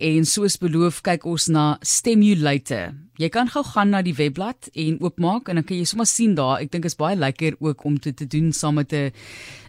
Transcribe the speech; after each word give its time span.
en 0.00 0.24
soos 0.24 0.56
beloof 0.60 1.02
kyk 1.04 1.26
ons 1.28 1.48
na 1.52 1.64
Stimulate. 1.84 2.94
Jy 3.20 3.28
kan 3.32 3.50
gou 3.52 3.60
gaan 3.66 3.92
na 3.92 4.00
die 4.00 4.14
webblad 4.16 4.70
en 4.72 4.96
oopmaak 5.04 5.50
en 5.50 5.60
dan 5.60 5.66
kan 5.68 5.76
jy 5.76 5.84
sommer 5.88 6.08
sien 6.08 6.32
daar. 6.38 6.62
Ek 6.64 6.72
dink 6.72 6.88
is 6.88 6.96
baie 6.96 7.18
lekker 7.18 7.58
ook 7.60 7.84
om 7.84 7.98
dit 8.00 8.16
te 8.16 8.24
doen 8.24 8.52
saam 8.56 8.80
met 8.80 8.92
'n 8.92 9.12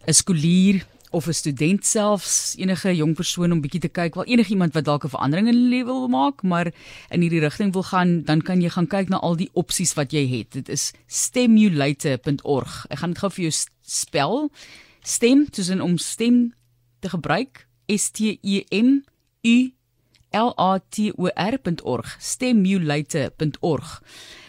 'n 0.08 0.14
skoolier 0.14 0.86
of 1.12 1.28
'n 1.28 1.34
student 1.34 1.86
selfs 1.86 2.56
enige 2.58 2.96
jong 2.96 3.16
persoon 3.16 3.52
om 3.52 3.62
bietjie 3.62 3.82
te 3.82 3.90
kyk. 3.90 4.16
Wel 4.16 4.26
enigiemand 4.26 4.74
wat 4.74 4.86
dalk 4.86 5.04
'n 5.04 5.10
verandering 5.10 5.48
in 5.48 5.70
lewe 5.70 5.86
wil 5.86 6.08
maak 6.08 6.44
maar 6.44 6.72
in 7.10 7.22
hierdie 7.22 7.40
rigting 7.40 7.74
wil 7.74 7.84
gaan 7.84 8.24
dan 8.24 8.42
kan 8.42 8.62
jy 8.62 8.70
gaan 8.70 8.88
kyk 8.88 9.10
na 9.10 9.18
al 9.18 9.36
die 9.36 9.50
opsies 9.54 9.94
wat 9.94 10.12
jy 10.12 10.28
het. 10.28 10.52
Dit 10.52 10.70
is 10.70 10.94
stemulator.org 11.08 12.86
ek 12.90 12.98
gaan 12.98 13.10
dit 13.10 13.20
gou 13.20 13.32
vir 13.32 13.44
jou 13.44 13.54
spel. 13.82 14.52
Stem 15.04 15.50
tussen 15.50 15.82
om 15.82 15.98
stem 15.98 16.54
te 17.00 17.10
gebruik. 17.10 17.68
S 17.88 18.12
t 18.12 18.20
e 18.42 18.66
m 18.72 19.04
u 19.44 19.74
l 20.32 20.54
a 20.58 20.80
t 20.80 21.12
o 21.18 21.28
r.org 21.28 22.16
stemulator.org 22.20 24.02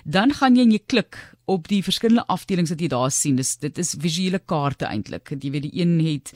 dan 0.05 0.35
gaan 0.35 0.57
jy 0.57 0.67
en 0.67 0.75
jy 0.75 0.83
klik 0.87 1.19
op 1.51 1.69
die 1.71 1.83
verskillende 1.85 2.27
afdelings 2.31 2.71
wat 2.73 2.83
jy 2.83 2.89
daar 2.91 3.11
sien. 3.15 3.39
Dis 3.39 3.57
dit 3.63 3.79
is 3.79 3.95
visuele 4.01 4.39
kaarte 4.39 4.89
eintlik. 4.89 5.35
Jy 5.35 5.51
weet 5.55 5.67
die 5.69 5.81
een 5.81 5.99
het 6.03 6.33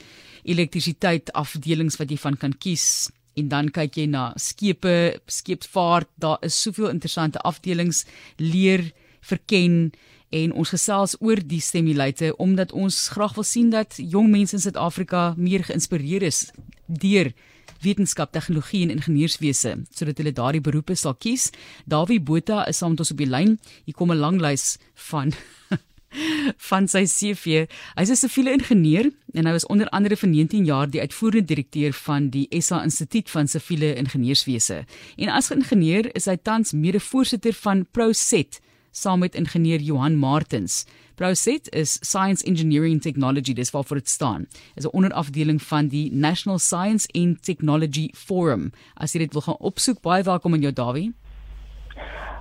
elektrisiteit 0.46 1.32
afdelings 1.34 1.98
wat 2.00 2.10
jy 2.10 2.18
van 2.20 2.36
kan 2.38 2.54
kies 2.54 3.08
en 3.36 3.50
dan 3.52 3.68
kyk 3.68 3.98
jy 4.00 4.06
na 4.08 4.30
skepe, 4.40 5.18
skeepvaart. 5.28 6.08
Daar 6.16 6.38
is 6.46 6.56
soveel 6.56 6.88
interessante 6.92 7.42
afdelings 7.44 8.04
leer 8.40 8.92
verken 9.20 9.92
en 10.34 10.54
ons 10.58 10.72
gesels 10.74 11.14
oor 11.22 11.40
die 11.42 11.62
stimulate 11.62 12.32
omdat 12.42 12.72
ons 12.74 13.08
graag 13.14 13.36
wil 13.36 13.46
sien 13.46 13.70
dat 13.70 13.98
jong 13.98 14.30
mense 14.30 14.56
in 14.56 14.62
Suid-Afrika 14.62 15.34
meer 15.36 15.66
geïnspireer 15.66 16.26
is 16.26 16.48
deur 16.86 17.30
wetenskap, 17.80 18.32
tegnologie 18.32 18.82
en 18.82 18.94
ingenieurswese 18.96 19.76
sodat 19.90 20.18
hulle 20.18 20.32
daardie 20.32 20.60
beroepe 20.60 20.94
sal 20.94 21.14
kies. 21.14 21.50
Dawie 21.84 22.20
Botha 22.20 22.64
is 22.68 22.78
saam 22.78 22.90
met 22.94 23.00
ons 23.00 23.10
op 23.10 23.18
die 23.18 23.30
lyn. 23.30 23.58
Hier 23.84 23.94
kom 23.94 24.12
'n 24.12 24.18
lang 24.18 24.40
lys 24.40 24.78
van 24.94 25.32
van 26.68 26.88
sy 26.88 27.04
CV. 27.04 27.66
Hy's 27.96 28.10
'n 28.10 28.16
siviele 28.16 28.52
ingenieur 28.52 29.10
en 29.34 29.46
hy 29.46 29.52
was 29.52 29.66
onder 29.66 29.88
andere 29.88 30.16
vir 30.16 30.28
19 30.28 30.64
jaar 30.64 30.90
die 30.90 31.00
uitvoerende 31.00 31.46
direkteur 31.46 31.92
van 31.92 32.30
die 32.30 32.46
SA 32.60 32.82
Instituut 32.82 33.30
van 33.30 33.48
Siviele 33.48 33.94
Ingenieurswese. 33.94 34.84
En 35.16 35.28
as 35.28 35.50
ingenieur 35.50 36.14
is 36.14 36.26
hy 36.26 36.36
tans 36.36 36.72
mede-voorsitter 36.72 37.52
van 37.52 37.86
ProSet 37.90 38.60
saam 38.96 39.18
met 39.18 39.34
ingenieur 39.34 39.80
Johan 39.80 40.16
Martens. 40.16 40.86
Proset 41.16 41.68
is 41.72 41.98
Science 42.00 42.44
Engineering 42.44 43.00
Technology, 43.00 43.52
dis 43.52 43.70
waarvoor 43.70 43.96
dit 43.96 44.08
staan. 44.08 44.46
Is 44.74 44.84
'n 44.84 44.96
onderafdeling 44.96 45.62
van 45.62 45.88
die 45.88 46.12
National 46.12 46.58
Science 46.58 47.08
and 47.12 47.42
Technology 47.42 48.10
Forum. 48.14 48.72
As 48.94 49.12
jy 49.12 49.18
dit 49.18 49.32
wil 49.32 49.42
gaan 49.42 49.58
opsoek, 49.58 50.00
baie 50.00 50.22
welkom 50.22 50.54
in 50.54 50.60
jou 50.60 50.72
Dawie. 50.72 51.14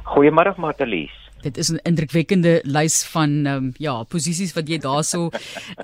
Goeiemôre 0.03 0.55
Martelies. 0.57 1.11
Dit 1.41 1.57
is 1.57 1.69
'n 1.71 1.79
indrukwekkende 1.83 2.61
lys 2.63 3.03
van 3.03 3.45
ehm 3.45 3.55
um, 3.55 3.73
ja, 3.77 4.03
posisies 4.03 4.53
wat 4.53 4.67
jy 4.67 4.77
daarso 4.77 5.29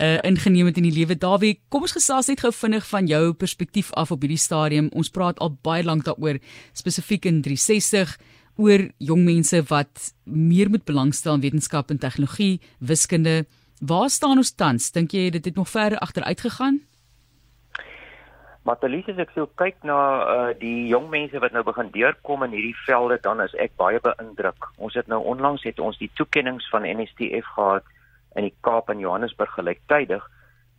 uh, 0.02 0.18
ingeneem 0.22 0.66
het 0.66 0.78
in 0.78 0.84
die 0.84 0.94
lewe. 1.00 1.18
Dawie, 1.18 1.60
kom 1.70 1.82
ons 1.82 1.92
gesels 1.92 2.28
net 2.28 2.40
gou 2.40 2.52
vinnig 2.52 2.88
van 2.88 3.08
jou 3.08 3.34
perspektief 3.34 3.92
af 3.92 4.12
op 4.12 4.22
hierdie 4.22 4.38
stadium. 4.38 4.90
Ons 4.94 5.10
praat 5.10 5.40
al 5.40 5.58
baie 5.62 5.84
lank 5.84 6.04
daaroor 6.04 6.40
spesifiek 6.74 7.26
in 7.26 7.42
360 7.42 8.18
oor 8.62 8.86
jong 9.02 9.26
mense 9.26 9.64
wat 9.72 10.12
meer 10.26 10.70
moet 10.70 10.86
belangstel 10.86 11.40
in 11.40 11.44
wetenskap 11.46 11.90
en 11.90 12.00
tegnologie, 12.02 12.62
wiskunde. 12.80 13.44
Waar 13.82 14.10
staan 14.14 14.38
ons 14.38 14.54
tans? 14.54 14.92
Dink 14.94 15.16
jy 15.18 15.30
dit 15.34 15.46
het 15.50 15.58
nog 15.58 15.70
verder 15.70 15.98
agteruit 16.00 16.42
gegaan? 16.46 16.82
Matalies 18.70 19.08
as 19.10 19.18
ek 19.24 19.32
so 19.34 19.50
kyk 19.58 19.80
na 19.90 19.98
uh, 19.98 20.50
die 20.54 20.86
jong 20.92 21.08
mense 21.10 21.40
wat 21.42 21.56
nou 21.56 21.64
begin 21.66 21.90
deurkom 21.96 22.46
in 22.46 22.54
hierdie 22.54 22.78
velde, 22.86 23.18
dan 23.26 23.42
is 23.42 23.56
ek 23.58 23.74
baie 23.82 23.98
beïndruk. 24.04 24.70
Ons 24.78 24.94
het 25.00 25.10
nou 25.10 25.18
onlangs 25.34 25.66
het 25.66 25.82
ons 25.82 25.98
die 25.98 26.12
toekenninge 26.20 26.62
van 26.70 26.86
NSTF 26.86 27.50
gehad 27.56 27.90
in 28.38 28.46
die 28.46 28.54
Kaap 28.62 28.94
en 28.94 29.02
Johannesburg 29.02 29.58
gelyktydig 29.58 30.22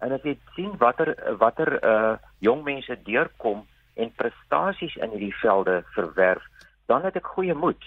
en 0.03 0.14
as 0.16 0.25
jy 0.26 0.34
sien 0.56 0.72
watter 0.82 1.14
watter 1.41 1.78
uh 1.87 2.14
jong 2.43 2.64
mense 2.66 2.94
deurkom 3.06 3.62
en 4.03 4.14
prestasies 4.19 4.94
in 4.99 5.12
hierdie 5.14 5.34
velde 5.43 5.82
verwerf, 5.94 6.43
dan 6.87 7.04
het 7.04 7.16
ek 7.16 7.26
goeie 7.34 7.54
moed. 7.54 7.82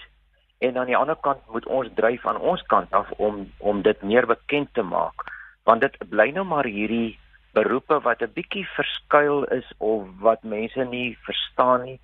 En 0.58 0.78
aan 0.78 0.88
die 0.88 0.96
ander 0.96 1.18
kant 1.20 1.42
moet 1.52 1.66
ons 1.66 1.88
dryf 1.94 2.26
aan 2.26 2.40
ons 2.40 2.62
kant 2.72 2.92
af 2.96 3.10
om 3.20 3.44
om 3.58 3.82
dit 3.82 4.02
meer 4.02 4.26
bekend 4.26 4.72
te 4.74 4.82
maak, 4.82 5.26
want 5.68 5.80
dit 5.84 5.96
bly 6.08 6.30
nou 6.32 6.44
maar 6.48 6.64
hierdie 6.64 7.18
beroepe 7.56 8.00
wat 8.04 8.22
'n 8.22 8.32
bietjie 8.32 8.66
verskuil 8.76 9.44
is 9.44 9.68
of 9.78 10.08
wat 10.20 10.42
mense 10.42 10.84
nie 10.84 11.18
verstaan 11.28 11.84
nie, 11.84 12.00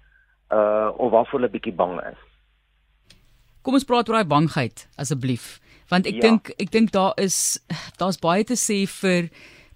uh 0.50 0.90
of 0.96 1.10
waarvoor 1.10 1.40
hulle 1.40 1.54
bietjie 1.56 1.74
bang 1.74 2.00
is. 2.12 2.20
Kom 3.62 3.74
ons 3.74 3.84
praat 3.84 4.08
oor 4.08 4.16
daai 4.18 4.28
bangheid 4.28 4.88
asseblief, 4.96 5.60
want 5.88 6.06
ek 6.06 6.14
ja. 6.14 6.20
dink 6.20 6.50
ek 6.58 6.70
dink 6.70 6.92
daar 6.92 7.12
is 7.16 7.60
daar's 8.00 8.18
baie 8.18 8.44
te 8.44 8.58
sê 8.58 8.84
vir 9.00 9.30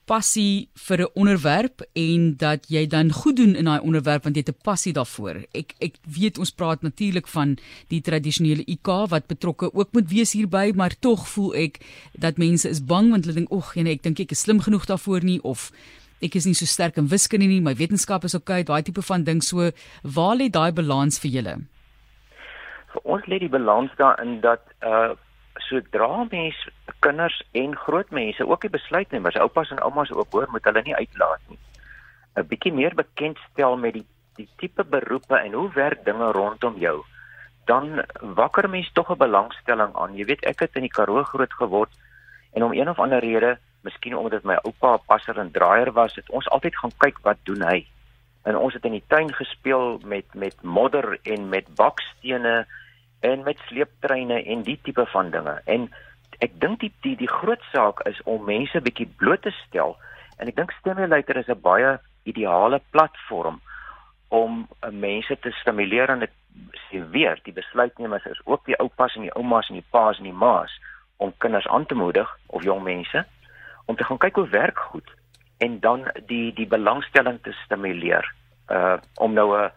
passie 0.07 0.69
vir 0.89 1.01
'n 1.03 1.11
onderwerp 1.15 1.83
en 1.95 2.37
dat 2.37 2.69
jy 2.69 2.87
dan 2.87 3.11
goed 3.13 3.37
doen 3.37 3.55
in 3.55 3.65
daai 3.65 3.81
onderwerp 3.81 4.23
want 4.23 4.37
jy 4.37 4.43
het 4.47 4.55
'n 4.55 4.63
passie 4.63 4.93
daarvoor. 4.93 5.45
Ek 5.53 5.75
ek 5.81 5.95
weet 6.03 6.39
ons 6.39 6.51
praat 6.51 6.83
natuurlik 6.83 7.27
van 7.27 7.59
die 7.89 8.01
tradisionele 8.01 8.65
IK 8.67 9.09
wat 9.09 9.27
betrokke 9.27 9.75
ook 9.75 9.93
moet 9.93 10.09
wees 10.09 10.33
hierby, 10.33 10.73
maar 10.75 10.99
tog 11.01 11.29
voel 11.29 11.55
ek 11.55 11.81
dat 12.13 12.39
mense 12.39 12.69
is 12.69 12.85
bang 12.85 13.11
want 13.11 13.25
hulle 13.25 13.35
dink, 13.35 13.53
"Ag, 13.53 13.75
nee, 13.75 13.93
ek 13.93 14.03
dink 14.03 14.21
ek 14.21 14.31
is 14.31 14.41
slim 14.41 14.61
genoeg 14.61 14.87
daarvoor 14.87 15.25
nie 15.25 15.43
of 15.43 15.73
ek 16.23 16.35
is 16.35 16.47
nie 16.47 16.55
so 16.55 16.65
sterk 16.65 16.97
in 16.97 17.09
wiskunde 17.09 17.47
nie, 17.47 17.61
my 17.61 17.75
wetenskap 17.75 18.25
is 18.25 18.35
oukei, 18.35 18.61
okay, 18.61 18.63
daai 18.63 18.83
tipe 18.83 19.03
van 19.03 19.25
ding 19.25 19.43
so. 19.43 19.71
Waar 20.03 20.37
lê 20.37 20.49
daai 20.51 20.73
balans 20.73 21.19
vir 21.19 21.31
julle?" 21.31 21.57
Vir 22.93 23.03
ons 23.05 23.27
lê 23.27 23.39
die 23.39 23.49
balans 23.49 23.91
daarin 23.97 24.41
dat 24.41 24.61
uh 24.83 25.15
sodra 25.69 26.27
mens 26.31 26.69
kinders 27.05 27.43
en 27.53 27.77
groot 27.77 28.11
mense 28.11 28.47
ook 28.47 28.61
die 28.61 28.71
besluitnemers, 28.71 29.37
oupas 29.37 29.71
en 29.71 29.83
oumas 29.83 30.13
ook 30.13 30.33
hoor, 30.33 30.49
moet 30.51 30.65
hulle 30.65 30.83
nie 30.83 30.95
uitlaat 30.95 31.41
nie. 31.49 31.59
'n 32.37 32.47
Bietjie 32.47 32.73
meer 32.73 32.95
bekendstel 32.95 33.77
met 33.77 33.93
die 33.93 34.07
die 34.37 34.49
tipe 34.61 34.85
beroepe 34.85 35.37
en 35.37 35.53
hoe 35.53 35.71
werk 35.73 36.05
dinge 36.05 36.31
rondom 36.33 36.77
jou. 36.77 37.05
Dan 37.65 38.05
wakker 38.21 38.69
mens 38.69 38.91
tog 38.93 39.11
'n 39.11 39.19
belangstelling 39.19 39.97
aan. 39.97 40.17
Jy 40.17 40.25
weet 40.25 40.45
ek 40.45 40.61
het 40.61 40.77
in 40.77 40.87
die 40.87 40.97
Karoo 40.97 41.23
groot 41.25 41.53
geword 41.53 41.91
en 42.53 42.63
om 42.63 42.73
een 42.73 42.89
of 42.89 42.99
ander 42.99 43.19
rede, 43.19 43.59
miskien 43.81 44.17
omdat 44.17 44.43
my 44.43 44.55
oupa 44.63 44.95
'n 44.95 45.05
passer 45.07 45.39
en 45.39 45.51
draaier 45.51 45.93
was, 45.93 46.15
het 46.15 46.31
ons 46.31 46.49
altyd 46.49 46.77
gaan 46.77 46.93
kyk 46.99 47.19
wat 47.23 47.37
doen 47.43 47.63
hy. 47.63 47.87
En 48.43 48.57
ons 48.57 48.75
het 48.75 48.85
in 48.85 48.93
die 48.93 49.05
tuin 49.07 49.35
gespeel 49.35 50.01
met 50.05 50.35
met 50.35 50.63
modder 50.63 51.19
en 51.23 51.49
met 51.49 51.75
bakstene 51.75 52.67
en 53.21 53.43
met 53.43 53.59
sleeptreine 53.69 54.43
en 54.45 54.63
die 54.63 54.79
tipe 54.83 55.07
van 55.07 55.31
dinge. 55.31 55.61
En 55.65 55.89
ek 56.39 56.61
dink 56.61 56.81
die, 56.81 56.93
die 57.01 57.17
die 57.17 57.31
groot 57.31 57.63
saak 57.73 58.03
is 58.09 58.21
om 58.25 58.45
mense 58.45 58.81
bietjie 58.81 59.09
bloot 59.21 59.43
te 59.47 59.53
stel 59.65 59.97
en 60.37 60.51
ek 60.51 60.57
dink 60.57 60.75
Stimulator 60.81 61.39
is 61.41 61.49
'n 61.49 61.61
baie 61.61 61.99
ideale 62.25 62.81
platform 62.91 63.61
om 64.29 64.67
uh, 64.67 64.91
mense 64.91 65.39
te 65.41 65.51
stimuleer 65.61 66.11
en 66.11 66.25
dit 66.25 66.35
sê 66.89 67.01
weer 67.15 67.41
die 67.45 67.53
besluitnemers 67.53 68.27
is 68.27 68.41
ook 68.45 68.65
die 68.67 68.79
oupas 68.83 69.15
en 69.15 69.23
die 69.23 69.37
oumas 69.37 69.69
en 69.69 69.79
die 69.81 69.91
paas 69.91 70.19
en 70.19 70.29
die 70.29 70.41
maas 70.45 70.73
om 71.17 71.33
kinders 71.39 71.67
aan 71.67 71.87
te 71.87 71.95
moedig 71.95 72.29
of 72.47 72.63
jong 72.63 72.83
mense 72.83 73.25
om 73.87 73.97
te 73.97 74.05
gaan 74.05 74.19
kyk 74.19 74.35
hoe 74.35 74.49
werk 74.49 74.79
goed 74.79 75.11
en 75.59 75.81
dan 75.81 76.05
die 76.27 76.53
die 76.53 76.67
belangstelling 76.67 77.41
te 77.43 77.53
stimuleer 77.65 78.27
uh 78.69 78.99
om 79.15 79.33
nou 79.33 79.49
'n 79.57 79.71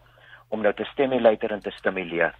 om 0.48 0.60
nou 0.60 0.74
te 0.74 0.84
stimulator 0.84 1.50
en 1.50 1.60
te 1.60 1.70
stimuleer 1.70 2.34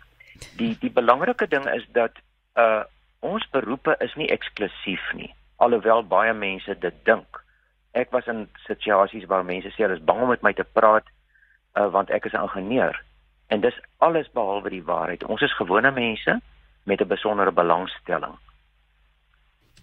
die 0.57 0.77
die 0.81 0.91
belangrike 0.91 1.47
ding 1.49 1.67
is 1.75 1.87
dat 1.93 2.13
uh 2.57 2.83
ons 3.21 3.45
beroepe 3.53 3.97
is 4.01 4.15
nie 4.17 4.31
eksklusief 4.33 5.13
nie 5.13 5.35
alhoewel 5.61 6.03
baie 6.03 6.33
mense 6.33 6.75
dit 6.81 6.95
dink. 7.05 7.41
Ek 7.93 8.13
was 8.17 8.27
in 8.33 8.47
situasies 8.67 9.27
waar 9.29 9.45
mense 9.45 9.69
sê 9.75 9.85
hulle 9.85 9.99
is 9.99 10.07
bang 10.11 10.23
om 10.25 10.31
met 10.33 10.45
my 10.47 10.53
te 10.57 10.65
praat 10.65 11.09
uh 11.77 11.89
want 11.97 12.11
ek 12.11 12.27
is 12.27 12.33
'n 12.33 12.47
ingenieur. 12.49 12.97
En 13.49 13.61
dis 13.61 13.81
alles 13.99 14.31
behalwe 14.33 14.71
die 14.71 14.85
waarheid. 14.85 15.25
Ons 15.25 15.43
is 15.43 15.57
gewone 15.57 15.91
mense 15.91 16.41
met 16.85 17.01
'n 17.01 17.09
besondere 17.09 17.53
belangstelling 17.53 18.39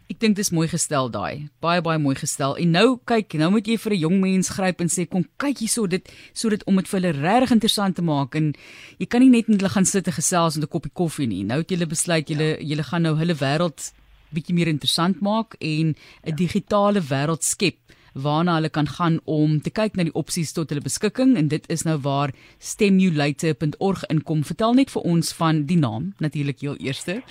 Ek 0.08 0.22
dink 0.24 0.38
dis 0.38 0.54
mooi 0.56 0.70
gestel 0.72 1.10
daai. 1.12 1.50
Baie 1.60 1.82
baie 1.84 2.00
mooi 2.00 2.16
gestel. 2.16 2.56
En 2.56 2.70
nou 2.72 2.86
kyk, 3.12 3.36
nou 3.42 3.50
moet 3.52 3.68
jy 3.68 3.76
vir 3.76 3.94
'n 3.94 4.00
jong 4.00 4.20
mens 4.22 4.50
gryp 4.50 4.80
en 4.82 4.88
sê 4.88 5.04
kom 5.06 5.26
kyk 5.38 5.58
hierso 5.60 5.88
dit 5.88 6.08
sodat 6.34 6.64
om 6.66 6.76
dit 6.78 6.88
vir 6.88 7.00
hulle 7.02 7.12
regtig 7.12 7.52
interessant 7.52 7.96
te 7.96 8.02
maak 8.02 8.36
en 8.36 8.54
jy 9.00 9.06
kan 9.06 9.22
nie 9.22 9.30
net 9.30 9.48
met 9.50 9.60
hulle 9.60 9.70
gaan 9.70 9.86
sit 9.86 10.08
en 10.08 10.14
gesels 10.14 10.56
met 10.56 10.64
'n 10.64 10.72
koppie 10.72 10.92
koffie 10.94 11.28
nie. 11.28 11.44
Nou 11.44 11.60
het 11.60 11.70
julle 11.70 11.86
besluit 11.86 12.28
julle 12.30 12.56
ja. 12.56 12.64
julle 12.64 12.84
gaan 12.84 13.02
nou 13.02 13.16
hulle 13.18 13.36
wêreld 13.36 13.92
bietjie 14.32 14.56
meer 14.56 14.68
interessant 14.68 15.20
maak 15.22 15.56
en 15.60 15.92
'n 15.92 15.96
ja. 16.24 16.36
digitale 16.36 17.02
wêreld 17.02 17.44
skep 17.44 17.76
waarna 18.14 18.56
hulle 18.56 18.70
kan 18.70 18.88
gaan 18.88 19.20
om 19.26 19.62
te 19.62 19.70
kyk 19.70 19.96
na 19.96 20.04
die 20.04 20.14
opsies 20.14 20.52
tot 20.52 20.70
hulle 20.70 20.82
beskikking 20.82 21.36
en 21.38 21.48
dit 21.48 21.64
is 21.70 21.84
nou 21.84 21.98
waar 21.98 22.34
stemulator.org 22.60 24.04
inkom. 24.10 24.44
Vertel 24.44 24.74
net 24.74 24.92
vir 24.92 25.02
ons 25.02 25.34
van 25.34 25.66
die 25.66 25.78
naam 25.78 26.14
natuurlik 26.18 26.62
heel 26.62 26.78
eerste. 26.78 27.22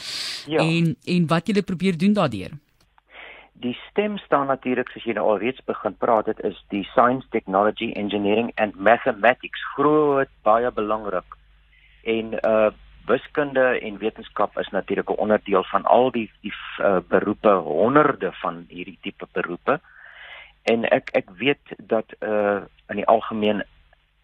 Ja. 0.47 0.61
En 0.63 0.97
en 1.05 1.27
wat 1.27 1.47
julle 1.47 1.63
probeer 1.63 1.99
doen 1.99 2.13
daardeur. 2.13 2.59
Die 3.61 3.77
stem 3.91 4.19
staan 4.19 4.47
natuurlik 4.47 4.89
soos 4.93 5.05
jy 5.09 5.15
nou 5.17 5.27
alreeds 5.33 5.63
begin 5.69 5.95
praat 5.97 6.29
dit 6.29 6.41
is 6.45 6.59
die 6.73 6.85
science 6.93 7.27
technology 7.33 7.93
engineering 7.97 8.51
and 8.61 8.77
mathematics. 8.77 9.63
Groot 9.75 10.33
baie 10.43 10.73
belangrik. 10.73 11.39
En 12.05 12.37
uh 12.43 12.73
wiskunde 13.07 13.63
en 13.87 13.99
wetenskap 13.99 14.59
is 14.59 14.69
natuurlik 14.75 15.11
'n 15.11 15.23
onderdeel 15.23 15.65
van 15.65 15.85
al 15.85 16.11
die 16.11 16.31
die 16.41 16.55
uh, 16.81 16.99
beroepe 17.09 17.51
honderde 17.51 18.33
van 18.33 18.65
hierdie 18.69 18.99
tipe 19.01 19.27
beroepe 19.33 19.81
en 20.63 20.85
ek 20.91 21.11
ek 21.13 21.31
weet 21.39 21.63
dat 21.79 22.05
uh 22.21 22.61
in 22.89 22.97
die 22.97 23.07
algemeen 23.07 23.63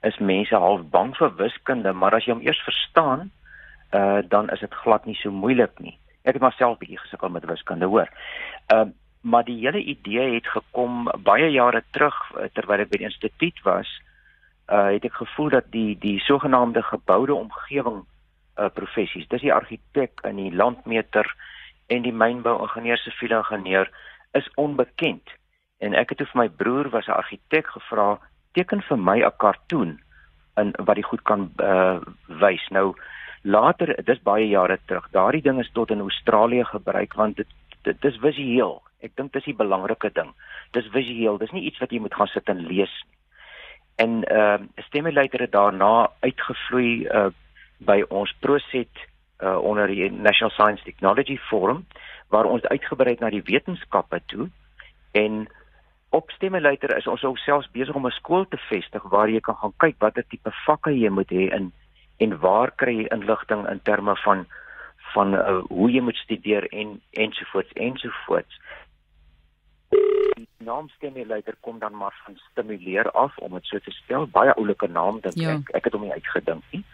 is 0.00 0.18
mense 0.18 0.56
half 0.56 0.82
bang 0.90 1.16
vir 1.16 1.36
wiskunde 1.36 1.92
maar 1.92 2.14
as 2.14 2.24
jy 2.24 2.32
hom 2.32 2.42
eers 2.42 2.62
verstaan 2.64 3.30
uh 3.94 4.18
dan 4.28 4.50
is 4.50 4.60
dit 4.60 4.74
glad 4.74 5.06
nie 5.06 5.14
so 5.14 5.30
moeilik 5.30 5.78
nie. 5.78 5.98
Ek 6.22 6.34
het 6.34 6.42
myself 6.42 6.78
bietjie 6.78 6.98
gesukkel 6.98 7.28
met 7.28 7.46
wiskunde 7.46 7.86
hoor. 7.86 8.10
Uh 8.74 8.90
maar 9.22 9.44
die 9.44 9.58
hele 9.62 9.78
idee 9.78 10.34
het 10.34 10.46
gekom 10.46 11.10
baie 11.22 11.50
jare 11.50 11.82
terug 11.90 12.16
uh, 12.34 12.48
terwyl 12.52 12.82
ek 12.82 12.90
by 12.90 12.98
die 13.02 13.10
instituut 13.10 13.62
was 13.66 13.90
uh 14.72 14.90
het 14.94 15.04
ek 15.04 15.20
gevoel 15.20 15.50
dat 15.54 15.70
die 15.70 15.98
die 15.98 16.18
sogenaamde 16.26 16.82
geboude 16.82 17.34
omgewing 17.34 18.02
uh 18.58 18.68
professies 18.74 19.28
dis 19.28 19.44
die 19.46 19.54
argitek 19.54 20.22
en 20.26 20.36
die 20.36 20.54
landmeter 20.54 21.28
en 21.86 22.02
die 22.02 22.14
mynbou 22.14 22.58
ingenieur 22.62 22.98
siviele 22.98 23.42
ingenieur 23.42 23.90
is 24.38 24.48
onbekend. 24.56 25.34
En 25.78 25.94
ek 25.98 26.14
het 26.14 26.22
vir 26.24 26.40
my 26.40 26.48
broer 26.48 26.88
was 26.90 27.06
'n 27.06 27.18
argitek 27.18 27.66
gevra 27.66 28.18
teken 28.54 28.82
vir 28.82 28.98
my 28.98 29.18
'n 29.20 29.36
kartoon 29.36 30.00
in 30.56 30.74
wat 30.78 30.96
die 30.96 31.08
goed 31.10 31.22
kan 31.22 31.50
uh 31.58 32.00
wys. 32.26 32.68
Nou 32.70 32.94
later 33.42 33.94
dis 34.04 34.22
baie 34.22 34.48
jare 34.48 34.78
terug 34.86 35.08
daardie 35.10 35.42
ding 35.42 35.58
is 35.60 35.70
tot 35.72 35.90
in 35.90 36.00
Australië 36.00 36.64
gebruik 36.64 37.14
want 37.14 37.36
dit 37.36 37.48
dit 37.82 38.04
is 38.04 38.16
visueel 38.16 38.82
ek 39.02 39.16
dink 39.16 39.32
dis 39.32 39.44
die 39.44 39.56
belangrike 39.56 40.10
ding. 40.14 40.32
Dis 40.72 40.88
visueel 40.94 41.38
dis 41.38 41.52
nie 41.52 41.66
iets 41.68 41.78
wat 41.82 41.92
jy 41.92 42.00
moet 42.00 42.14
gaan 42.14 42.30
sit 42.32 42.48
en 42.48 42.66
lees 42.66 42.94
nie. 43.06 43.18
En 43.96 44.22
uh 44.32 44.58
stimulator 44.88 45.40
het 45.40 45.52
daarna 45.52 46.10
uitgevloei 46.20 47.06
uh 47.06 47.30
by 47.78 48.02
ons 48.08 48.32
proset 48.40 49.02
uh 49.42 49.58
onder 49.58 49.86
die 49.86 50.10
National 50.10 50.50
Science 50.50 50.84
Technology 50.84 51.38
Forum 51.50 51.86
waar 52.28 52.48
ons 52.48 52.64
uitgebrei 52.64 53.12
het 53.12 53.20
na 53.20 53.30
die 53.30 53.44
wetenskappe 53.44 54.20
toe. 54.26 54.48
En 55.12 55.46
op 56.10 56.30
stimulator 56.30 56.96
is 56.96 57.06
ons 57.06 57.24
ook 57.24 57.38
selfs 57.38 57.70
besig 57.70 57.94
om 57.94 58.06
'n 58.06 58.10
skool 58.20 58.48
te 58.48 58.56
vestig 58.56 59.02
waar 59.02 59.28
jy 59.28 59.40
kan 59.40 59.56
gaan 59.56 59.74
kyk 59.76 59.96
watter 59.98 60.24
tipe 60.28 60.50
vakke 60.66 60.90
jy 60.90 61.08
moet 61.08 61.30
hê 61.30 61.52
in 61.58 61.72
en 62.16 62.38
waar 62.38 62.70
kry 62.70 62.94
jy 62.96 63.06
inligting 63.10 63.68
in 63.68 63.80
terme 63.82 64.16
van 64.16 64.46
van 65.14 65.34
uh, 65.34 65.60
hoe 65.68 65.90
jy 65.90 66.00
moet 66.00 66.16
studeer 66.16 66.68
en 66.72 67.00
ensovoorts 67.10 67.72
ensovoorts 67.72 68.60
naam 70.64 70.88
stimulator 70.88 71.54
kom 71.60 71.78
dan 71.78 71.96
maar 71.96 72.14
van 72.24 72.36
stimuleer 72.50 73.10
af 73.10 73.38
om 73.38 73.54
dit 73.58 73.66
so 73.66 73.78
te 73.78 73.90
stel. 73.90 74.26
Baie 74.26 74.54
oulike 74.54 74.88
naam 74.88 75.20
dink 75.20 75.38
ja. 75.40 75.56
ek. 75.58 75.72
Ek 75.80 75.88
het 75.88 75.96
hom 75.96 76.06
nie 76.06 76.12
uitgedink 76.12 76.62
nie. 76.70 76.84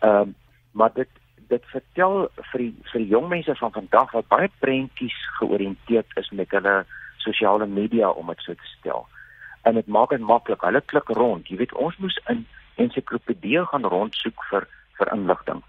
Ehm 0.00 0.28
um, 0.28 0.34
maar 0.72 0.92
dit 0.94 1.08
dit 1.52 1.64
vertel 1.68 2.14
vir 2.50 2.62
die 2.64 2.72
vir 2.90 3.02
die 3.02 3.10
jong 3.12 3.28
mense 3.28 3.54
van 3.60 3.72
vandag 3.74 4.12
wat 4.16 4.28
baie 4.32 4.48
prentjies 4.64 5.16
georiënteerd 5.38 6.16
is 6.22 6.30
met 6.30 6.54
hulle 6.56 6.76
sosiale 7.24 7.66
media 7.66 8.08
om 8.10 8.32
dit 8.32 8.44
so 8.46 8.54
te 8.54 8.70
stel. 8.78 9.06
En 9.68 9.76
dit 9.78 9.86
maak 9.86 10.14
dit 10.14 10.24
maklik 10.32 10.64
hulle 10.66 10.80
klik 10.92 11.12
rond. 11.18 11.48
Jy 11.48 11.58
weet 11.60 11.74
ons 11.74 11.98
moes 12.02 12.18
in 12.32 12.46
ensiklopedie 12.80 13.60
gaan 13.72 13.84
rondsoek 13.94 14.46
vir 14.50 14.68
vir 14.98 15.12
inligting. 15.14 15.60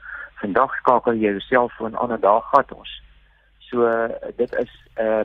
Vandag 0.41 0.75
skakel 0.79 1.19
jy 1.19 1.35
jou 1.35 1.43
selfoon 1.49 1.97
aan 1.99 2.15
en 2.15 2.23
daar 2.23 2.41
gaan 2.51 2.77
ons. 2.77 2.95
So 3.69 3.89
dit 4.39 4.59
is 4.63 4.73
uh 5.07 5.23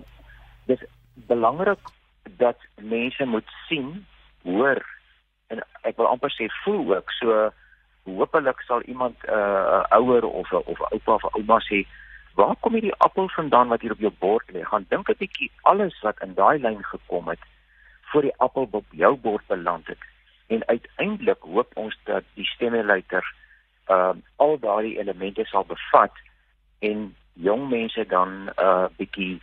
dis 0.69 0.83
belangrik 1.31 1.81
dat 2.37 2.57
mense 2.75 3.25
moet 3.25 3.51
sien, 3.69 4.07
hoor 4.43 4.85
en 5.47 5.63
ek 5.89 5.97
wil 5.97 6.07
amper 6.07 6.33
sê 6.33 6.49
voel 6.65 6.95
ook. 6.97 7.11
So 7.17 7.51
hopelik 8.09 8.61
sal 8.67 8.83
iemand 8.83 9.17
'n 9.25 9.33
uh, 9.33 9.85
ouer 9.99 10.25
of 10.25 10.53
of 10.53 10.81
oupa 10.93 11.15
of 11.15 11.25
ouma 11.35 11.59
sê, 11.61 11.87
"Waar 12.35 12.57
kom 12.61 12.73
hierdie 12.73 13.01
appel 13.07 13.29
vandaan 13.29 13.69
wat 13.69 13.81
hier 13.81 13.93
op 13.93 14.05
jou 14.07 14.13
bord 14.19 14.51
lê?" 14.53 14.65
Gaan 14.65 14.87
dink 14.89 15.09
'n 15.09 15.19
bietjie 15.19 15.51
alles 15.63 16.01
wat 16.01 16.21
in 16.23 16.35
daai 16.35 16.59
lyn 16.59 16.85
gekom 16.85 17.29
het 17.29 17.41
voor 18.11 18.23
die 18.23 18.37
appel 18.37 18.69
op 18.71 18.85
jou 18.91 19.17
bord 19.17 19.47
beland 19.47 19.87
het. 19.87 20.03
En 20.47 20.67
uiteindelik 20.67 21.41
hoop 21.41 21.77
ons 21.77 21.99
dat 22.05 22.25
die 22.35 22.47
stemmeluiter 22.47 23.25
ehm 23.87 24.17
uh, 24.17 24.23
al 24.37 24.59
daardie 24.59 24.99
elemente 24.99 25.45
sal 25.45 25.65
bevat 25.65 26.13
en 26.79 27.17
jong 27.33 27.69
mense 27.69 28.07
dan 28.07 28.29
'n 28.29 28.53
uh, 28.57 28.85
bietjie 28.97 29.39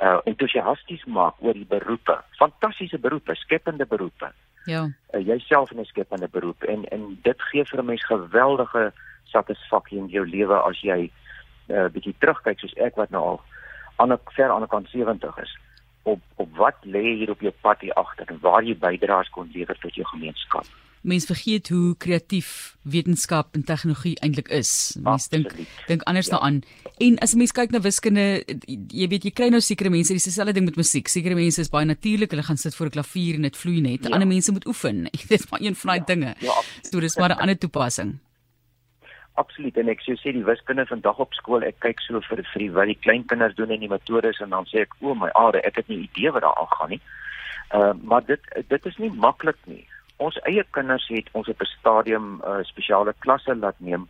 uh 0.00 0.18
entoesiasties 0.24 1.04
maak 1.04 1.34
oor 1.38 1.52
die 1.52 1.68
beroepe. 1.68 2.16
Fantastiese 2.38 2.98
beroepe, 2.98 3.34
skepende 3.34 3.86
beroepe. 3.86 4.32
Ja. 4.64 4.88
Uh, 5.10 5.26
Jouself 5.26 5.70
in 5.70 5.80
'n 5.80 5.84
skepende 5.84 6.28
beroep 6.28 6.62
en 6.62 6.88
en 6.88 7.18
dit 7.22 7.42
gee 7.42 7.64
vir 7.64 7.78
'n 7.78 7.84
mens 7.84 8.04
geweldige 8.04 8.92
satisfaksie 9.24 9.98
in 9.98 10.06
jou 10.06 10.28
lewe 10.28 10.54
as 10.54 10.80
jy 10.80 11.10
'n 11.68 11.74
uh, 11.74 11.88
bietjie 11.88 12.14
terugkyk 12.18 12.58
soos 12.58 12.74
ek 12.74 12.94
wat 12.94 13.10
nou 13.10 13.22
al 13.24 13.40
aan 13.96 14.12
'n 14.12 14.18
ver 14.24 14.50
aan 14.50 14.60
die 14.60 14.68
kant 14.68 14.88
70 14.88 15.38
is 15.38 15.58
op 16.02 16.20
op 16.36 16.56
wat 16.56 16.76
lê 16.82 17.02
hier 17.18 17.30
op 17.30 17.40
jou 17.40 17.52
pad 17.60 17.80
hier 17.80 17.94
agter 17.94 18.26
en 18.28 18.38
waar 18.40 18.62
jy 18.62 18.76
bydraes 18.78 19.30
kon 19.30 19.50
lewer 19.52 19.78
tot 19.78 19.94
jou 19.94 20.06
gemeenskap 20.06 20.66
mens 21.02 21.26
vergeet 21.26 21.68
hoe 21.68 21.96
kreatief 21.98 22.76
wetenskap 22.82 23.56
en 23.58 23.64
tegnologie 23.66 24.14
eintlik 24.22 24.48
is. 24.54 24.96
Mens 25.02 25.28
dink 25.32 25.50
dink 25.88 26.02
anders 26.06 26.30
ja. 26.30 26.36
daaraan. 26.36 26.62
En 26.98 27.18
as 27.18 27.34
'n 27.34 27.38
mens 27.38 27.52
kyk 27.52 27.70
na 27.70 27.80
wiskunde, 27.80 28.44
jy 28.88 29.08
weet 29.08 29.24
jy 29.24 29.30
kry 29.30 29.48
nou 29.48 29.60
sekere 29.60 29.90
mense, 29.90 30.12
dis 30.12 30.24
dieselfde 30.24 30.52
ding 30.52 30.64
met 30.64 30.76
musiek. 30.76 31.08
Sekere 31.08 31.34
mense 31.34 31.60
is 31.60 31.70
baie 31.70 31.86
natuurlik, 31.86 32.30
hulle 32.30 32.42
gaan 32.42 32.56
sit 32.56 32.74
voor 32.74 32.86
'n 32.86 32.90
klavier 32.90 33.34
en 33.34 33.42
dit 33.42 33.56
vloei 33.56 33.80
net. 33.80 34.04
Ja. 34.04 34.10
Ander 34.10 34.28
mense 34.28 34.52
moet 34.52 34.66
oefen. 34.66 35.02
Dit 35.28 35.40
is 35.40 35.50
maar 35.50 35.60
een 35.60 35.74
van 35.74 35.88
daai 35.88 35.98
ja. 35.98 36.04
dinge. 36.04 36.34
Ja. 36.38 36.62
So 36.82 37.00
dis 37.00 37.16
maar 37.16 37.30
'n 37.30 37.40
ander 37.40 37.58
toepassing. 37.58 38.18
Absoluut 39.34 39.76
en 39.76 39.88
ek 39.88 40.00
sou 40.00 40.14
sê 40.16 40.32
die 40.32 40.44
wiskunde 40.44 40.86
vandag 40.86 41.18
op 41.18 41.32
skool, 41.32 41.62
ek 41.62 41.80
kyk 41.80 42.00
so 42.00 42.20
vir 42.20 42.44
vir 42.52 42.72
wat 42.72 42.86
die 42.86 42.98
klein 43.00 43.24
kinders 43.24 43.54
doen 43.54 43.70
in 43.70 43.80
die 43.80 43.88
metodes 43.88 44.40
en 44.40 44.50
dan 44.50 44.64
sê 44.64 44.84
ek 44.84 44.94
o 45.00 45.14
my 45.14 45.30
aarde, 45.32 45.64
ek 45.64 45.76
het 45.76 45.88
nie 45.88 46.08
idee 46.08 46.30
wat 46.30 46.42
daar 46.42 46.58
aangaan 46.60 46.90
nie. 46.90 47.00
Uh 47.74 47.92
maar 48.02 48.24
dit 48.24 48.40
dit 48.68 48.86
is 48.86 48.98
nie 48.98 49.10
maklik 49.10 49.56
nie 49.64 49.86
ons 50.24 50.38
eie 50.48 50.64
kinders 50.76 51.06
het 51.08 51.28
ons 51.32 51.48
op 51.48 51.60
'n 51.60 51.72
stadium 51.78 52.26
'n 52.36 52.42
uh, 52.50 52.64
spesiale 52.64 53.14
klasse 53.18 53.56
laat 53.56 53.78
neem 53.78 54.08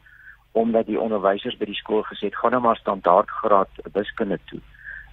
omdat 0.53 0.87
die 0.87 1.01
onderwysers 1.01 1.57
by 1.57 1.65
die 1.65 1.81
skool 1.81 2.03
gesê 2.03 2.29
het 2.29 2.37
gaan 2.37 2.51
nou 2.51 2.63
maar 2.63 2.77
standaard 2.77 3.31
graad 3.31 3.73
wiskunde 3.93 4.39
toe. 4.45 4.61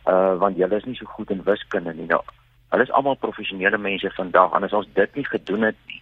Uh 0.05 0.35
want 0.41 0.57
julle 0.57 0.75
is 0.75 0.83
nie 0.83 0.95
so 0.95 1.05
goed 1.05 1.29
in 1.29 1.43
wiskunde 1.43 1.93
nie. 1.93 2.05
Nou, 2.05 2.21
hulle 2.69 2.83
is 2.83 2.91
almal 2.91 3.15
professionele 3.15 3.77
mense 3.77 4.11
vandag 4.11 4.53
en 4.53 4.63
as 4.63 4.73
ons 4.73 4.87
dit 4.93 5.15
nie 5.15 5.25
gedoen 5.25 5.61
het 5.61 5.79
nie, 5.87 6.01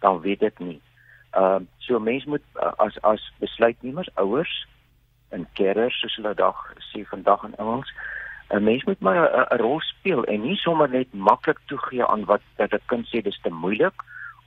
dan 0.00 0.20
weet 0.20 0.42
ek 0.42 0.58
nie. 0.58 0.80
Uh 1.36 1.60
so 1.78 2.00
mense 2.00 2.28
moet 2.28 2.44
uh, 2.54 2.72
as 2.76 3.00
as 3.02 3.32
besluitnemers, 3.38 4.10
ouers 4.14 4.66
en 5.28 5.46
kerers 5.52 6.00
soos 6.00 6.16
hulle 6.16 6.34
dag 6.34 6.56
sê 6.90 7.04
vandag 7.04 7.44
in 7.44 7.56
Engels 7.58 7.92
'n 8.48 8.64
mens 8.64 8.84
moet 8.84 9.00
maar 9.00 9.48
'n 9.52 9.60
rol 9.60 9.80
speel 9.80 10.24
en 10.24 10.40
nie 10.40 10.56
sommer 10.56 10.88
net 10.88 11.12
maklik 11.12 11.58
toegee 11.66 12.04
aan 12.04 12.24
wat 12.24 12.40
dat 12.56 12.72
'n 12.72 12.86
kind 12.86 13.06
sê 13.06 13.20
dis 13.22 13.40
te 13.42 13.50
moeilik 13.50 13.94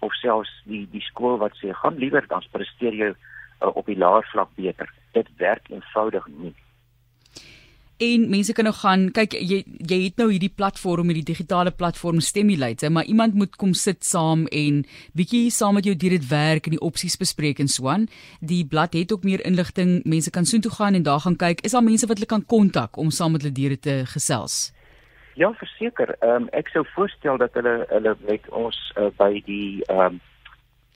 of 0.02 0.16
selfs 0.22 0.52
die 0.70 0.88
die 0.92 1.04
skool 1.06 1.38
wat 1.42 1.56
sê 1.62 1.74
gaan 1.84 2.00
liewer 2.02 2.26
dan 2.28 2.44
presteer 2.52 2.98
jy 2.98 3.14
uh, 3.14 3.72
op 3.74 3.86
die 3.86 3.98
laer 3.98 4.26
vlak 4.34 4.52
beter. 4.58 4.90
Dit 5.16 5.30
werk 5.38 5.70
eenvoudig 5.70 6.28
nie. 6.42 6.54
En 8.02 8.24
mense 8.32 8.54
kan 8.58 8.66
nou 8.66 8.74
gaan 8.74 9.04
kyk 9.14 9.36
jy 9.38 9.60
jy 9.62 9.98
het 10.08 10.18
nou 10.18 10.32
hierdie 10.32 10.50
platform 10.50 11.12
hierdie 11.12 11.28
digitale 11.28 11.70
platform 11.70 12.22
Stimulate 12.26 12.90
maar 12.90 13.06
iemand 13.06 13.38
moet 13.38 13.54
kom 13.62 13.76
sit 13.78 14.02
saam 14.06 14.48
en 14.50 14.82
bietjie 15.14 15.52
saam 15.54 15.78
met 15.78 15.86
jou 15.86 15.94
deur 15.94 16.18
dit 16.18 16.28
werk 16.32 16.66
en 16.66 16.74
die 16.78 16.82
opsies 16.82 17.20
bespreek 17.22 17.62
en 17.62 17.70
so 17.70 17.92
aan. 17.94 18.08
Die 18.42 18.64
blad 18.66 18.98
het 18.98 19.14
ook 19.14 19.28
meer 19.28 19.46
inligting. 19.46 20.00
Mense 20.06 20.34
kan 20.34 20.50
soontoe 20.50 20.74
gaan 20.74 20.98
en 20.98 21.06
daar 21.06 21.22
gaan 21.22 21.38
kyk. 21.38 21.62
Is 21.62 21.78
daar 21.78 21.86
mense 21.86 22.10
wat 22.10 22.18
hulle 22.18 22.34
kan 22.34 22.46
kontak 22.46 22.98
om 22.98 23.14
saam 23.14 23.38
met 23.38 23.46
hulle 23.46 23.54
deur 23.54 23.78
te 23.78 24.02
gesels? 24.16 24.72
Ja, 25.42 25.54
verseker. 25.58 26.16
Ehm 26.20 26.44
um, 26.44 26.48
ek 26.54 26.68
sou 26.70 26.84
voorstel 26.94 27.40
dat 27.42 27.56
hulle 27.58 27.86
hulle 27.90 28.12
met 28.28 28.44
ons 28.50 28.78
uh, 28.94 29.08
by 29.18 29.40
die 29.48 29.82
ehm 29.88 30.04
um, 30.06 30.20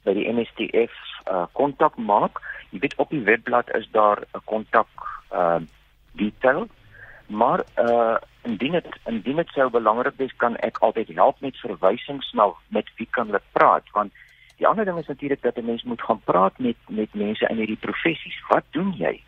by 0.06 0.14
die 0.14 0.26
MSTF 0.30 1.00
uh, 1.34 1.48
kontak 1.58 1.96
maak. 1.98 2.38
Jy 2.70 2.84
weet 2.84 2.94
op 3.02 3.10
die 3.10 3.24
webblad 3.26 3.72
is 3.80 3.88
daar 3.98 4.22
'n 4.22 4.44
kontak 4.52 5.08
ehm 5.32 5.66
uh, 5.66 5.70
detail. 6.22 6.68
Maar 7.28 7.64
eh 7.74 7.86
uh, 7.96 8.18
indien 8.44 8.78
dit 8.78 9.00
indien 9.06 9.42
dit 9.42 9.56
sou 9.56 9.70
belangrik 9.70 10.14
wees, 10.22 10.36
kan 10.38 10.58
ek 10.70 10.78
altyd 10.78 11.16
help 11.16 11.42
met 11.42 11.64
verwysings 11.66 12.32
na 12.34 12.46
met 12.68 12.94
wie 12.98 13.08
kan 13.10 13.26
hulle 13.26 13.42
praat 13.52 13.90
want 13.98 14.14
die 14.58 14.68
ander 14.68 14.86
ding 14.86 14.98
is 14.98 15.08
natuurlik 15.08 15.42
dat 15.42 15.58
'n 15.58 15.66
mens 15.66 15.84
moet 15.84 16.02
gaan 16.02 16.22
praat 16.24 16.60
met 16.60 16.78
met 16.88 17.14
mense 17.14 17.48
in 17.50 17.58
hierdie 17.58 17.84
professies. 17.88 18.40
Wat 18.50 18.64
doen 18.70 18.94
jy? 18.98 19.24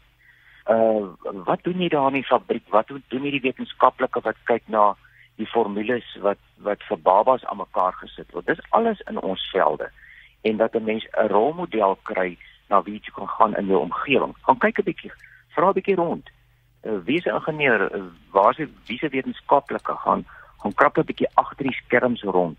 uh 0.70 1.04
wat 1.50 1.64
doen 1.64 1.82
jy 1.82 1.90
daar 1.90 2.08
in 2.08 2.22
die 2.22 2.32
fabriek? 2.34 2.70
Wat 2.70 2.88
doen 2.88 3.22
hierdie 3.22 3.46
wetenskaplike 3.50 4.22
wat 4.22 4.36
kyk 4.44 4.64
na 4.68 4.96
die 5.38 5.48
formules 5.48 6.06
wat 6.22 6.42
wat 6.66 6.84
vir 6.90 6.98
babas 6.98 7.46
aan 7.46 7.62
mekaar 7.62 7.94
gesit 8.02 8.32
word? 8.34 8.46
Dis 8.46 8.62
alles 8.70 9.02
in 9.10 9.20
ons 9.22 9.50
velde. 9.52 9.90
En 10.42 10.58
dat 10.58 10.76
'n 10.76 10.84
mens 10.84 11.06
'n 11.06 11.28
rolmodel 11.28 11.98
kry 12.04 12.38
na 12.70 12.82
wie 12.84 12.94
jy 12.94 13.12
kan 13.14 13.28
gaan 13.28 13.56
in 13.56 13.66
jou 13.66 13.82
omgewing. 13.82 14.36
Gaan 14.42 14.58
kyk 14.58 14.80
'n 14.80 14.84
bietjie, 14.84 15.12
vra 15.56 15.70
'n 15.70 15.74
bietjie 15.74 15.96
rond. 15.96 16.30
Uh, 16.84 17.00
wie 17.06 17.18
is 17.18 17.26
'n 17.26 17.36
ingenieur? 17.36 17.96
Uh, 17.96 18.04
waar 18.32 18.60
is 18.60 18.68
wie 18.86 18.98
se 18.98 19.10
wetenskaplike 19.10 19.96
gaan 19.96 20.26
gaan 20.62 20.74
krap 20.74 20.98
'n 20.98 21.06
bietjie 21.06 21.30
agter 21.34 21.66
die 21.66 21.80
skerms 21.84 22.22
rond 22.22 22.58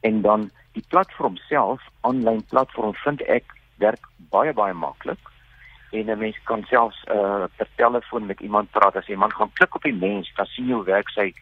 en 0.00 0.22
dan 0.22 0.50
die 0.72 0.84
platform 0.88 1.36
self, 1.36 1.80
aanlyn 2.00 2.44
platform 2.44 2.94
vind 2.94 3.22
ek 3.22 3.44
werk 3.78 4.04
baie 4.30 4.52
baie 4.52 4.74
maklik 4.74 5.30
en 5.90 6.10
'n 6.10 6.18
mens 6.18 6.38
kan 6.44 6.64
selfs 6.64 7.04
uh 7.08 7.44
per 7.56 7.68
telefoon 7.76 8.26
met 8.26 8.40
iemand 8.40 8.70
praat 8.70 8.96
as 8.96 9.08
iemand 9.08 9.34
gaan 9.34 9.52
klik 9.52 9.74
op 9.74 9.82
die 9.82 9.94
mens, 9.94 10.32
dan 10.34 10.46
sien 10.46 10.66
jy 10.66 10.74
hoe 10.74 10.84
werk 10.84 11.08
sy 11.08 11.32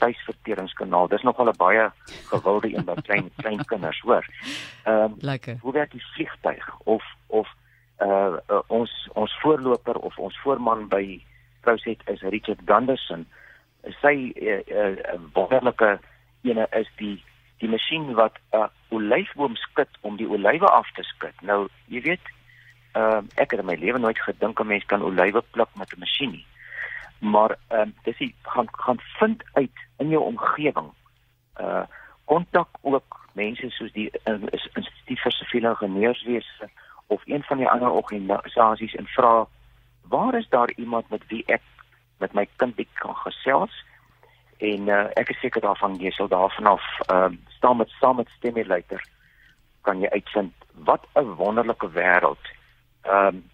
spysverteringskanaal. 0.00 1.08
Dis 1.08 1.22
nogal 1.22 1.48
'n 1.48 1.56
baie 1.56 1.90
gewilde 2.32 2.74
een 2.74 2.84
by 2.84 2.94
klein 3.02 3.30
klein 3.42 3.64
kinders, 3.64 4.00
hoor. 4.00 4.26
Ehm 4.84 4.96
um, 4.96 5.14
lekker. 5.18 5.56
Hoe 5.60 5.72
werk 5.72 5.90
die 5.90 6.06
vliegtyg 6.14 6.78
of 6.84 7.04
of 7.26 7.48
uh, 7.98 8.36
uh 8.48 8.62
ons 8.66 9.08
ons 9.12 9.38
voorloper 9.40 9.96
of 9.96 10.18
ons 10.18 10.40
voorman 10.40 10.88
by 10.88 11.20
Proset 11.60 12.00
is 12.08 12.20
Richard 12.20 12.60
Gunderson. 12.64 13.26
Sy 14.00 14.32
uh, 14.36 14.60
uh, 14.68 15.20
wonderlike 15.32 15.98
ene 16.42 16.66
is 16.70 16.88
die 16.96 17.24
die 17.60 17.68
masjien 17.68 18.14
wat 18.14 18.38
'n 18.52 18.56
uh, 18.56 18.68
olyfboom 18.88 19.56
skud 19.56 19.88
om 20.00 20.16
die 20.16 20.28
olywe 20.28 20.66
af 20.66 20.88
te 20.92 21.02
skud. 21.02 21.36
Nou, 21.40 21.68
jy 21.86 22.00
weet, 22.00 22.24
uh, 22.96 23.20
ek 23.34 23.50
het 23.50 23.60
in 23.60 23.66
my 23.66 23.76
lewe 23.76 23.98
nooit 23.98 24.18
gedink 24.18 24.60
'n 24.60 24.66
mens 24.66 24.84
kan 24.84 25.02
olywe 25.02 25.42
pluk 25.50 25.68
met 25.76 25.92
'n 25.92 26.00
masjien 26.00 26.30
nie. 26.30 26.46
Maar 27.20 27.56
ehm 27.68 27.88
uh, 27.88 27.94
dis 28.04 28.18
jy 28.18 28.34
gaan 28.42 28.68
gaan 28.72 29.00
vind 29.18 29.42
uit 29.52 29.78
in 29.98 30.08
jou 30.08 30.22
omgewing. 30.24 30.90
Uh 31.60 31.82
kontak 32.24 32.68
ook 32.80 33.28
mense 33.32 33.70
soos 33.70 33.92
die 33.92 34.10
Instituut 34.24 35.20
vir 35.20 35.32
Siviele 35.32 35.68
Ingenieurswese 35.68 36.68
of 37.06 37.22
een 37.26 37.42
van 37.42 37.58
die 37.58 37.68
ander 37.68 37.90
organisasies 37.90 38.94
en 38.94 39.06
vra 39.06 39.46
waar 40.08 40.34
is 40.34 40.48
daar 40.48 40.70
iemand 40.76 41.10
met 41.10 41.26
wie 41.26 41.42
ek 41.46 41.62
met 42.18 42.32
my 42.32 42.48
kind 42.56 42.86
kan 42.92 43.16
gesels? 43.16 43.84
En 44.58 44.88
uh, 44.88 45.06
ek 45.16 45.28
is 45.28 45.40
seker 45.40 45.60
daarvan 45.60 45.98
jy 45.98 46.10
sal 46.10 46.28
daarvan 46.28 46.66
af 46.66 46.86
ehm 47.06 47.32
uh, 47.32 47.38
staan 47.48 47.76
met 47.76 47.90
saam 48.00 48.16
met 48.16 48.28
stimulator 48.36 49.02
kan 49.82 50.00
jy 50.00 50.08
uitvind 50.08 50.54
wat 50.74 51.06
'n 51.14 51.34
wonderlike 51.36 51.90
wêreld 51.90 52.58
Ehm 53.02 53.26
um, 53.26 53.50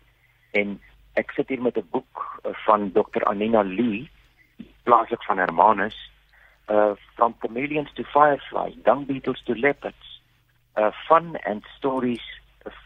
en 0.50 0.80
ek 1.16 1.32
sit 1.36 1.48
hier 1.48 1.62
met 1.62 1.76
'n 1.76 1.88
boek 1.90 2.40
uh, 2.44 2.52
van 2.66 2.92
Dr. 2.92 3.24
Anina 3.24 3.62
Lee, 3.62 4.10
plaaslik 4.84 5.22
van 5.22 5.38
Hermanus, 5.38 5.96
uh 6.68 6.94
from 7.14 7.34
chameleons 7.38 7.92
to 7.94 8.02
fireflies, 8.02 8.74
dung 8.82 9.06
beetles 9.06 9.42
to 9.44 9.54
leopards, 9.54 10.20
uh 10.76 10.90
fun 11.08 11.36
and 11.44 11.64
stories, 11.76 12.24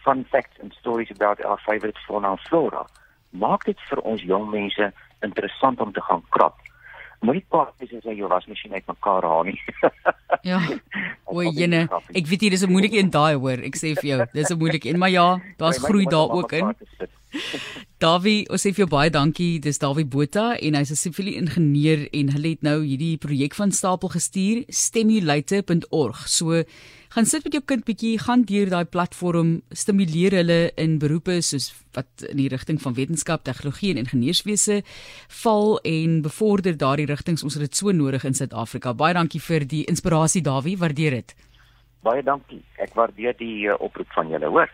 fun 0.03 0.25
facts 0.29 0.59
and 0.61 0.73
stories 0.73 1.11
about 1.11 1.45
our 1.45 1.57
favorite 1.57 1.97
fauna 2.07 2.29
and 2.29 2.39
flora. 2.39 2.85
Maak 3.29 3.65
dit 3.65 3.79
vir 3.89 4.01
ons 4.03 4.21
jong 4.21 4.49
mense 4.51 4.91
interessant 5.21 5.81
om 5.81 5.93
te 5.93 6.01
gaan 6.01 6.23
krap. 6.29 6.57
Moenie 7.21 7.45
pas 7.53 7.69
as 7.81 7.89
jy 7.89 8.15
jou 8.17 8.27
wasmasjien 8.29 8.73
uitmekaar 8.73 9.25
haal 9.29 9.43
nie. 9.43 9.59
ja. 10.51 10.59
O, 11.25 11.43
jene, 11.45 11.83
ek 12.17 12.29
weet 12.29 12.47
hier 12.47 12.53
is 12.57 12.65
'n 12.65 12.71
moeilike 12.73 12.97
een 12.97 13.13
daai 13.13 13.37
hoor. 13.37 13.61
Ek 13.61 13.77
sê 13.77 13.93
vir 13.93 14.09
jou, 14.11 14.19
dis 14.33 14.49
'n 14.49 14.57
moeilike 14.57 14.89
een, 14.89 14.97
maar 14.97 15.13
ja, 15.13 15.37
daar's 15.57 15.77
groei 15.77 16.05
daar 16.05 16.29
ook 16.33 16.51
in. 16.51 16.73
Davie, 18.01 18.47
ons 18.49 18.63
sê 18.63 18.71
vir 18.73 18.83
jou 18.83 18.89
baie 18.89 19.11
dankie. 19.13 19.59
Dis 19.61 19.77
Davie 19.79 20.07
Botha 20.09 20.55
en 20.57 20.75
hy's 20.75 20.91
'n 20.91 20.99
siviele 20.99 21.35
ingenieur 21.37 22.07
en 22.11 22.31
hulle 22.33 22.49
het 22.49 22.63
nou 22.63 22.81
hierdie 22.83 23.17
projek 23.17 23.53
van 23.53 23.71
stapel 23.71 24.09
gestuur, 24.09 24.63
stimulate.org. 24.67 26.27
So 26.27 26.63
gaan 27.13 27.25
sit 27.25 27.43
met 27.43 27.53
jou 27.53 27.61
kind 27.61 27.85
bietjie, 27.85 28.17
gaan 28.19 28.43
deur 28.43 28.69
daai 28.69 28.85
platform, 28.85 29.61
stimuleer 29.71 30.31
hulle 30.31 30.71
in 30.77 30.97
beroepe 30.97 31.41
soos 31.41 31.73
wat 31.93 32.07
in 32.29 32.37
die 32.37 32.49
rigting 32.49 32.81
van 32.81 32.93
wetenskap, 32.93 33.43
tegnologie 33.43 33.91
en 33.91 34.03
ingenieurswese 34.03 34.81
val 35.43 35.79
en 35.83 36.21
bevorder 36.21 36.77
daardie 36.77 37.05
rigtings. 37.05 37.43
Ons 37.43 37.53
het 37.53 37.63
dit 37.63 37.75
so 37.75 37.91
nodig 37.91 38.23
in 38.23 38.33
Suid-Afrika. 38.33 38.93
Baie 38.93 39.13
dankie 39.13 39.41
vir 39.41 39.67
die 39.67 39.85
inspirasie 39.85 40.41
Davie, 40.41 40.77
waardeer 40.77 41.11
dit. 41.11 41.35
Baie 42.01 42.23
dankie. 42.23 42.63
Ek 42.81 42.95
waardeer 42.97 43.35
die 43.37 43.67
uh, 43.69 43.75
oproep 43.77 44.09
van 44.15 44.31
julle, 44.31 44.47
hoor. 44.49 44.71